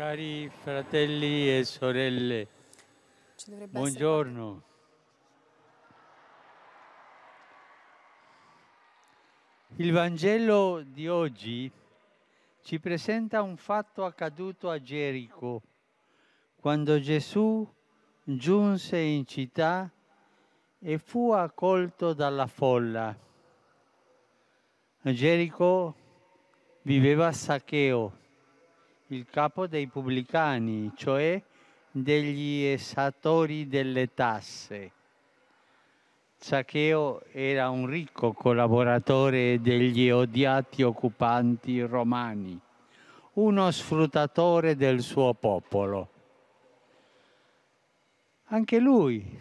[0.00, 2.48] Cari fratelli e sorelle,
[3.68, 4.62] buongiorno.
[9.76, 11.70] Il Vangelo di oggi
[12.62, 15.60] ci presenta un fatto accaduto a Gerico,
[16.56, 17.70] quando Gesù
[18.22, 19.92] giunse in città
[20.78, 23.14] e fu accolto dalla folla.
[25.02, 25.94] A Gerico
[26.84, 28.16] viveva Saccheo,
[29.12, 31.42] il capo dei pubblicani, cioè
[31.90, 34.92] degli esatori delle tasse.
[36.36, 42.58] Zaccheo era un ricco collaboratore degli odiati occupanti romani,
[43.34, 46.08] uno sfruttatore del suo popolo.
[48.44, 49.40] Anche lui,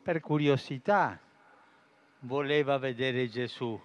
[0.00, 1.18] per curiosità,
[2.20, 3.80] voleva vedere Gesù,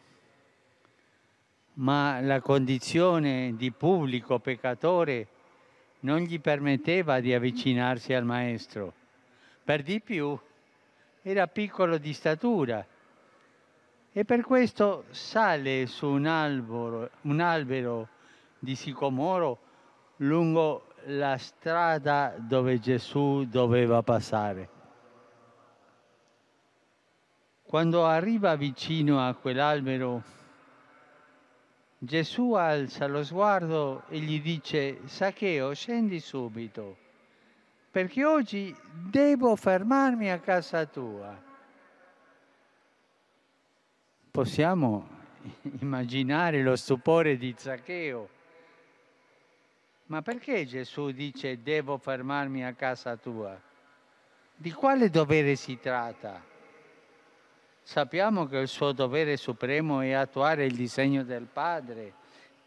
[1.80, 5.28] ma la condizione di pubblico peccatore
[6.02, 8.94] non gli permetteva di avvicinarsi al Maestro.
[9.63, 10.38] Per di più,
[11.21, 12.86] era piccolo di statura
[14.12, 18.08] e per questo sale su un albero, un albero
[18.58, 19.60] di sicomoro
[20.18, 24.70] lungo la strada dove Gesù doveva passare.
[27.64, 30.38] Quando arriva vicino a quell'albero,
[32.02, 36.96] Gesù alza lo sguardo e gli dice, Saccheo, scendi subito,
[37.92, 41.38] perché oggi devo fermarmi a casa tua.
[44.32, 45.10] Possiamo
[45.82, 48.30] immaginare lo stupore di Zaccheo.
[50.05, 53.60] Ma perché Gesù dice devo fermarmi a casa tua?
[54.55, 56.49] Di quale dovere si tratta?
[57.90, 62.13] Sappiamo che il suo dovere supremo è attuare il disegno del Padre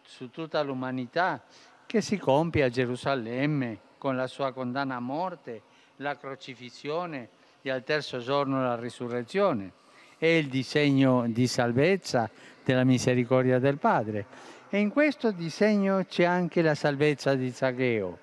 [0.03, 1.41] su tutta l'umanità
[1.87, 5.63] che si compie a Gerusalemme con la sua condanna a morte,
[5.99, 7.29] la crocifissione
[7.63, 9.71] e al terzo giorno la risurrezione.
[10.19, 12.29] È il disegno di salvezza
[12.65, 14.27] della misericordia del Padre.
[14.71, 18.19] E in questo disegno c'è anche la salvezza di Zaccheo,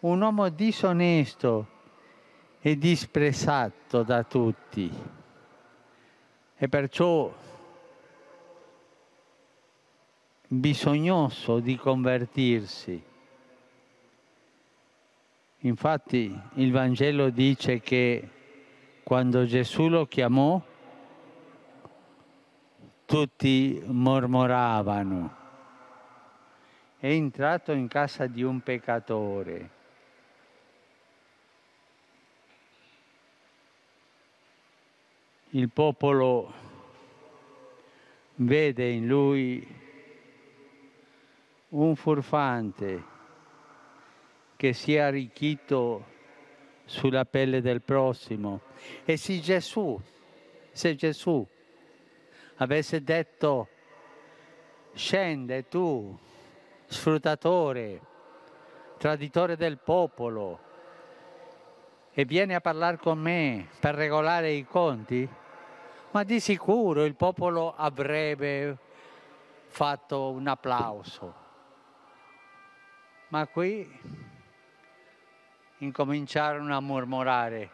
[0.00, 1.68] un uomo disonesto
[2.60, 5.16] e disprezzato da tutti.
[6.60, 7.32] E perciò
[10.48, 13.00] bisognoso di convertirsi.
[15.58, 18.28] Infatti il Vangelo dice che
[19.04, 20.60] quando Gesù lo chiamò,
[23.04, 25.36] tutti mormoravano.
[26.98, 29.76] È entrato in casa di un peccatore.
[35.52, 36.52] Il popolo
[38.34, 39.66] vede in lui
[41.70, 43.02] un furfante
[44.56, 46.04] che si è arricchito
[46.84, 48.60] sulla pelle del prossimo.
[49.06, 49.98] E se Gesù,
[50.70, 51.46] se Gesù
[52.56, 53.68] avesse detto
[54.92, 56.14] scende tu,
[56.84, 58.00] sfruttatore,
[58.98, 60.67] traditore del popolo,
[62.18, 65.28] e vieni a parlare con me per regolare i conti,
[66.10, 68.76] ma di sicuro il popolo avrebbe
[69.68, 71.34] fatto un applauso.
[73.28, 73.88] Ma qui
[75.78, 77.70] incominciarono a mormorare.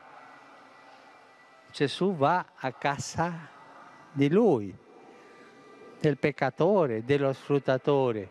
[1.72, 3.48] Gesù va a casa
[4.12, 4.76] di lui,
[6.00, 8.30] del peccatore, dello sfruttatore.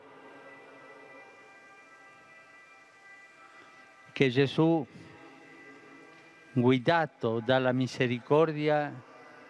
[4.12, 4.85] Che Gesù,
[6.53, 8.94] guidato dalla misericordia,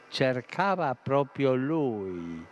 [0.08, 2.46] cercava proprio lui.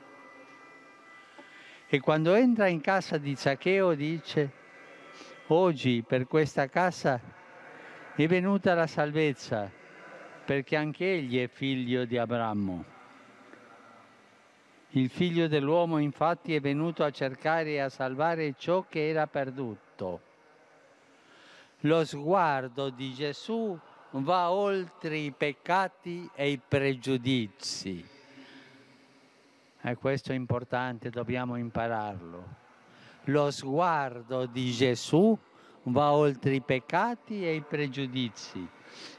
[1.88, 4.52] E quando entra in casa di Zaccheo dice,
[5.48, 7.20] oggi per questa casa
[8.16, 9.70] è venuta la salvezza,
[10.46, 12.86] perché anche egli è figlio di Abramo.
[14.90, 20.22] Il figlio dell'uomo infatti è venuto a cercare e a salvare ciò che era perduto.
[21.82, 23.80] Lo sguardo di Gesù
[24.12, 28.06] va oltre i peccati e i pregiudizi.
[29.84, 32.60] E questo è importante, dobbiamo impararlo.
[33.26, 35.38] Lo sguardo di Gesù
[35.84, 38.68] va oltre i peccati e i pregiudizi.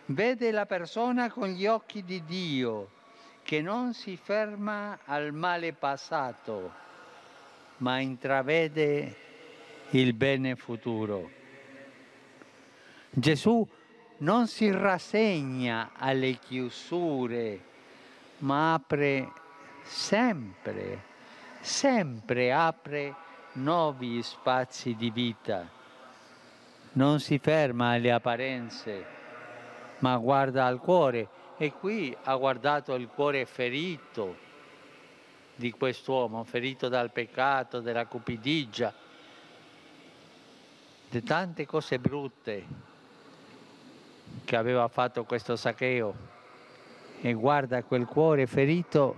[0.06, 2.90] Vede la persona con gli occhi di Dio,
[3.42, 6.72] che non si ferma al male passato,
[7.78, 9.16] ma intravede
[9.90, 11.30] il bene futuro.
[13.10, 13.66] Gesù
[14.22, 17.60] non si rassegna alle chiusure,
[18.38, 19.32] ma apre
[19.82, 21.02] sempre,
[21.60, 23.14] sempre apre
[23.54, 25.80] nuovi spazi di vita.
[26.94, 29.04] non si ferma alle apparenze,
[30.00, 31.40] ma guarda al cuore.
[31.56, 34.36] E qui ha guardato il cuore ferito
[35.54, 38.92] di quest'uomo, ferito dal peccato, dalla cupidigia,
[41.08, 42.90] di tante cose brutte
[44.44, 46.30] che aveva fatto questo Saccheo.
[47.20, 49.16] E guarda quel cuore ferito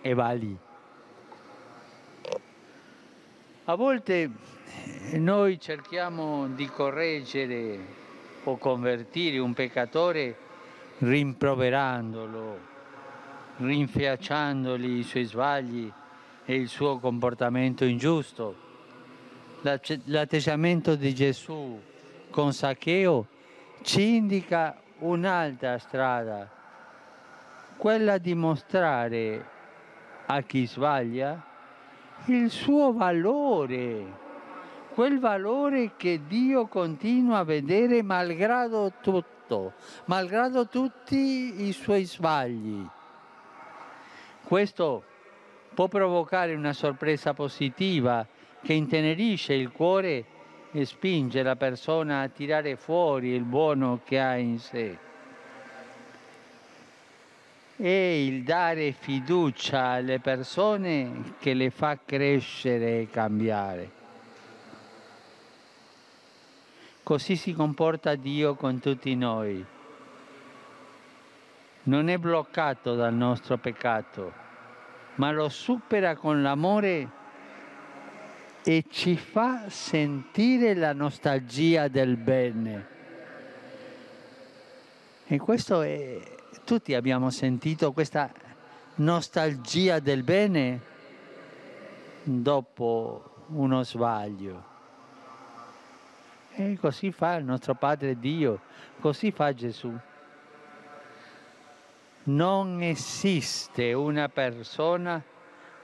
[0.00, 0.56] e va lì.
[3.66, 4.30] A volte
[5.12, 7.78] noi cerchiamo di correggere
[8.44, 10.36] o convertire un peccatore
[10.98, 12.58] rimproverandolo,
[13.58, 15.90] rinfiacciandogli i suoi sbagli
[16.44, 18.54] e il suo comportamento ingiusto.
[19.62, 21.80] L'atteggiamento di Gesù
[22.28, 23.28] con Saccheo
[23.82, 26.48] ci indica un'altra strada,
[27.76, 29.46] quella di mostrare
[30.26, 31.42] a chi sbaglia
[32.26, 34.22] il suo valore,
[34.94, 39.74] quel valore che Dio continua a vedere malgrado tutto,
[40.06, 42.86] malgrado tutti i suoi sbagli.
[44.44, 45.04] Questo
[45.74, 48.26] può provocare una sorpresa positiva
[48.62, 50.24] che intenerisce il cuore
[50.82, 54.98] spinge la persona a tirare fuori il buono che ha in sé
[57.76, 63.90] è il dare fiducia alle persone che le fa crescere e cambiare.
[67.02, 69.64] Così si comporta Dio con tutti noi.
[71.82, 74.32] Non è bloccato dal nostro peccato,
[75.16, 77.22] ma lo supera con l'amore
[78.66, 82.86] e ci fa sentire la nostalgia del bene.
[85.26, 86.18] E questo è,
[86.64, 88.32] tutti abbiamo sentito questa
[88.96, 90.80] nostalgia del bene
[92.22, 94.72] dopo uno sbaglio.
[96.54, 98.60] E così fa il nostro Padre Dio,
[99.00, 99.92] così fa Gesù.
[102.26, 105.22] Non esiste una persona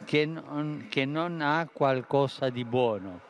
[0.05, 3.21] che non, che non ha qualcosa di buono.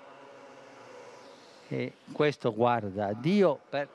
[1.69, 3.89] E questo guarda Dio per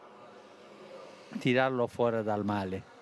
[1.39, 2.93] tirarlo fuori dal male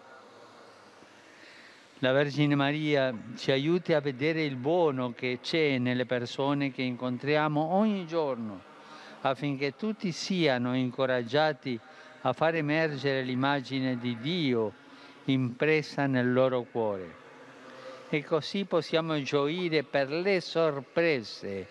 [2.04, 7.76] la Vergine Maria ci aiuti a vedere il buono che c'è nelle persone che incontriamo
[7.76, 8.60] ogni giorno,
[9.22, 11.80] affinché tutti siano incoraggiati
[12.24, 14.74] a far emergere l'immagine di Dio
[15.26, 17.22] impressa nel loro cuore.
[18.14, 21.66] E così possiamo gioire per le sorprese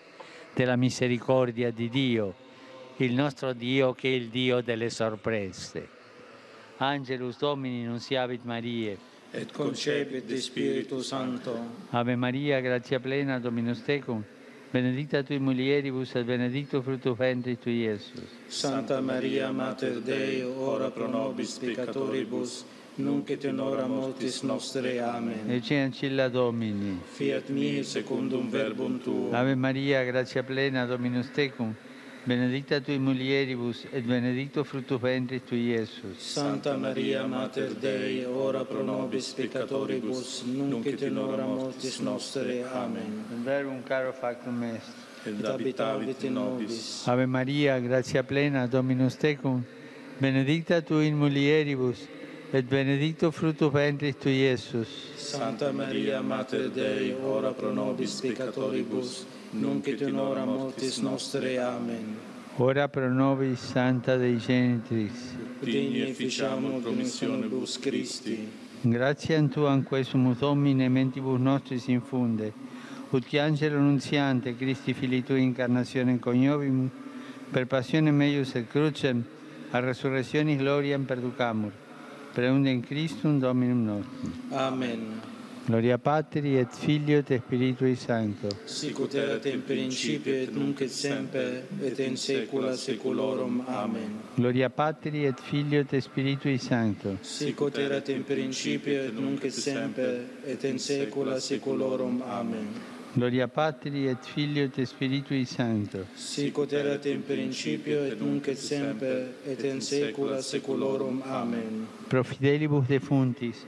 [0.53, 2.33] della misericordia di Dio,
[2.97, 5.87] il nostro Dio che è il Dio delle sorprese.
[6.79, 8.97] Angelus Domini non siavit Marie
[9.31, 11.57] et concepit de Spiritu Santo.
[11.91, 14.21] Ave Maria, gratia plena, Dominus tecum,
[14.73, 18.29] benedicta tui mulieribus et benedictus fructus ventris tui, Iesus.
[18.47, 22.65] Santa Maria, Mater Dei, ora pro nobis peccatoribus,
[22.95, 24.99] nunc et in hora mortis nostre.
[24.99, 25.51] Amen.
[25.51, 26.99] Ecce ancilla Domini.
[27.05, 29.31] Fiat mi secundum verbum tuo.
[29.31, 31.75] Ave Maria, gratia plena, Dominus tecum,
[32.25, 36.17] benedicta tui mulieribus et benedictus fructus ventris tui, Iesus.
[36.17, 42.63] Santa Maria, Mater Dei, ora pro nobis peccatoribus, nunc et in hora mortis nostre.
[42.71, 43.25] Amen.
[43.43, 45.11] Verbum caro factum est.
[45.25, 47.07] Et habitavit in nobis.
[47.07, 49.63] Ave Maria, gratia plena, Dominus tecum,
[50.17, 52.07] benedicta tui in mulieribus,
[52.51, 54.87] et benedictus fructus ventris tui, Iesus.
[55.17, 61.57] Santa Maria, Mater Dei, ora pro nobis peccatoribus, nunc et in hora mortis nostre.
[61.59, 62.17] Amen.
[62.57, 65.35] Ora pro nobis Santa Dei Genitris.
[65.59, 68.47] Digni efficiamur promissionibus Christi.
[68.81, 72.53] Grazie a Tu, anque sumus Domine, mentibus nostris infunde,
[73.11, 76.91] ut che angelo nunziante, Christi Fili Tui, incarnazione coniovimus,
[77.49, 79.23] per passione meius et crucem,
[79.71, 81.71] a resurrectionis gloriam perducamur,
[82.33, 84.31] per in Christum Dominum nostrum.
[84.49, 85.32] Amen.
[85.65, 88.49] Gloria Patri et Filio et Spiritui Sancto.
[88.65, 93.63] Sicut erat in principio et nunc et semper et in saecula saeculorum.
[93.67, 94.19] Amen.
[94.35, 97.17] Gloria Patri et Filio et Spiritui Sancto.
[97.21, 102.21] Sicut erat in principio et nunc et semper et in saecula saeculorum.
[102.27, 102.67] Amen.
[103.15, 106.07] Gloria Patri et Filio et Spiritui Sancto.
[106.13, 111.21] Sicut erat in principio et nunc et semper et in saecula saeculorum.
[111.25, 111.87] Amen.
[112.09, 113.63] Pro fidelibus defuntis,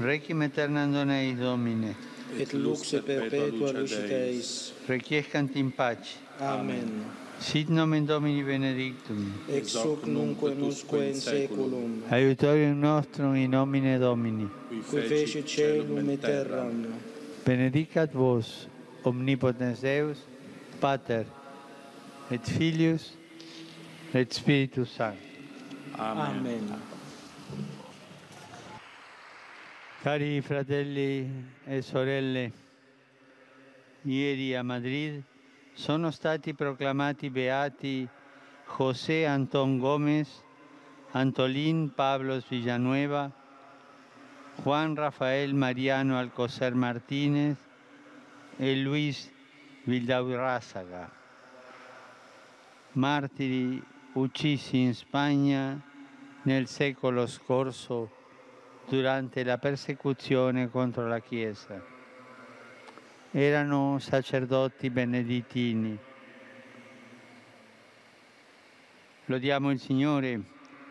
[0.00, 1.94] requiem aeternam dona eis Domine,
[2.38, 4.72] Et lux perpetua luce Deis.
[4.88, 6.18] requiescant in pace.
[6.40, 7.04] Amen.
[7.40, 9.32] Sit nomen Domini benedictum.
[9.48, 12.02] Ex hoc nunc et usque in saeculum.
[12.10, 14.48] Aiutorium nostrum in nomine Domini.
[14.68, 16.86] Qui fecit caelum et terram.
[17.44, 18.68] Benedicat vos,
[19.04, 20.18] omnipotens Deus,
[20.80, 21.24] Pater,
[22.30, 23.16] et Filius,
[24.14, 25.18] et Spiritus Sancto.
[25.98, 26.38] Amen.
[26.38, 26.80] Amen.
[30.02, 31.30] Cari fratelli
[31.62, 32.50] e sorelle,
[34.00, 35.22] ieri a Madrid
[35.74, 38.08] sono stati proclamati beati
[38.64, 40.42] José Antón Gómez,
[41.10, 43.30] Antolín Pablos Villanueva,
[44.62, 47.58] Juan Rafael Mariano Alcocer Martínez
[48.56, 49.30] e Luis
[49.84, 51.10] Vildaurrázaga,
[52.92, 55.78] martiri uccisi in Spagna
[56.44, 58.19] nel secolo scorso
[58.88, 61.80] durante la persecuzione contro la Chiesa.
[63.30, 65.98] Erano sacerdoti benedettini.
[69.26, 70.40] Lodiamo il Signore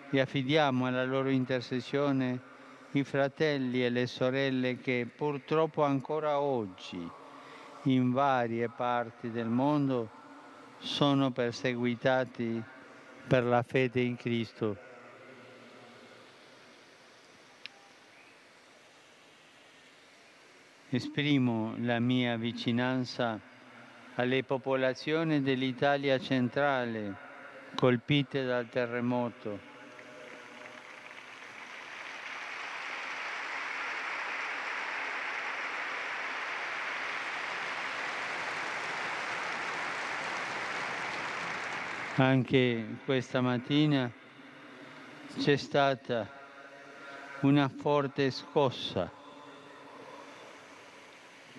[0.09, 2.39] e affidiamo alla loro intercessione
[2.91, 7.07] i fratelli e le sorelle che purtroppo ancora oggi
[7.83, 10.09] in varie parti del mondo
[10.79, 12.61] sono perseguitati
[13.27, 14.87] per la fede in Cristo.
[20.91, 23.39] Esprimo la mia vicinanza
[24.15, 27.13] alle popolazioni dell'Italia centrale
[27.75, 29.59] colpite dal terremoto.
[42.15, 44.09] Anche questa mattina
[45.37, 46.27] c'è stata
[47.41, 49.18] una forte scossa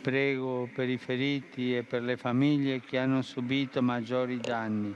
[0.03, 4.95] Prego per i feriti e per le famiglie che hanno subito maggiori danni,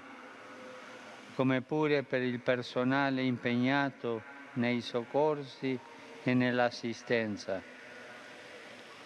[1.35, 4.23] come pure per il personale impegnato
[4.55, 5.79] nei soccorsi
[6.23, 7.63] e nell'assistenza.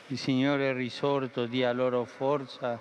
[0.06, 2.78] Il Signore risorto dia loro forza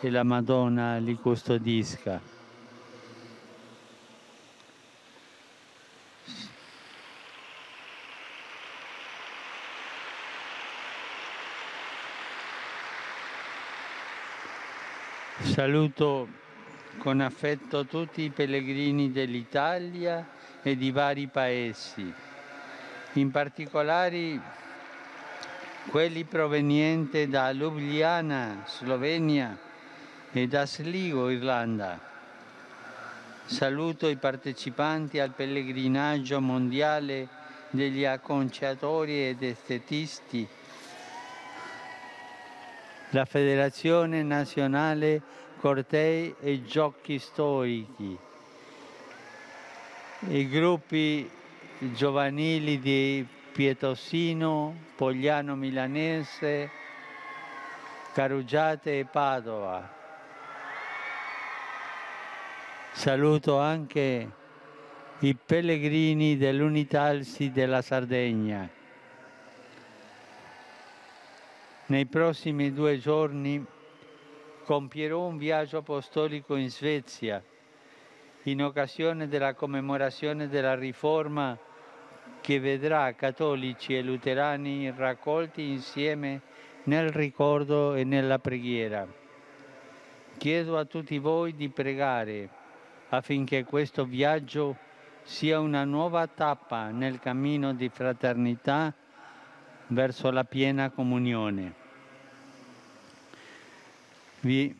[0.00, 2.37] e la Madonna li custodisca.
[15.48, 16.28] Saluto
[16.98, 20.24] con affetto tutti i pellegrini dell'Italia
[20.62, 22.12] e di vari paesi,
[23.14, 24.40] in particolare
[25.88, 29.58] quelli provenienti da Ljubljana, Slovenia
[30.30, 31.98] e da Sligo, Irlanda.
[33.46, 37.26] Saluto i partecipanti al pellegrinaggio mondiale
[37.70, 40.46] degli acconciatori ed estetisti,
[43.10, 45.22] la Federazione Nazionale
[45.58, 48.16] cortei e giochi storici,
[50.28, 51.28] i gruppi
[51.78, 56.70] giovanili di Pietosino, Pogliano Milanese,
[58.12, 59.96] Carugiate e Padova.
[62.92, 64.30] Saluto anche
[65.20, 68.77] i pellegrini dell'Unitalsi della Sardegna.
[71.88, 73.64] Nei prossimi due giorni
[74.64, 77.42] compierò un viaggio apostolico in Svezia
[78.42, 81.58] in occasione della commemorazione della Riforma
[82.42, 86.42] che vedrà cattolici e luterani raccolti insieme
[86.84, 89.06] nel ricordo e nella preghiera.
[90.36, 92.50] Chiedo a tutti voi di pregare
[93.08, 94.76] affinché questo viaggio
[95.22, 98.94] sia una nuova tappa nel cammino di fraternità
[99.88, 101.74] verso la piena comunione.
[104.40, 104.74] Vi,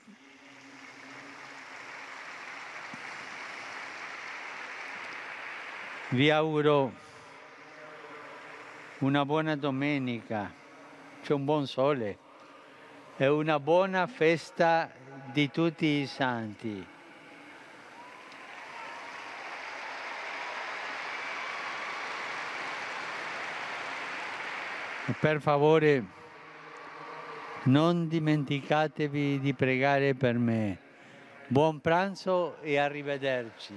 [6.10, 6.92] vi auguro
[8.98, 10.52] una buona domenica,
[11.22, 12.18] c'è un buon sole
[13.16, 14.90] e una buona festa
[15.32, 16.96] di tutti i santi.
[25.14, 26.04] Per favore
[27.64, 30.78] non dimenticatevi di pregare per me.
[31.46, 33.74] Buon pranzo e arrivederci.